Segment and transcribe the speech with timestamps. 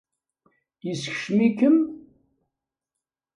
[0.85, 1.77] Yeskcem-ikem?